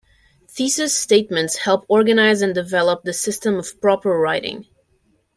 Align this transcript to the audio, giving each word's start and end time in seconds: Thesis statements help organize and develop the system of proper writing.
Thesis 0.47 0.97
statements 0.97 1.57
help 1.57 1.85
organize 1.87 2.41
and 2.41 2.55
develop 2.55 3.03
the 3.03 3.13
system 3.13 3.57
of 3.59 3.79
proper 3.79 4.09
writing. 4.17 4.65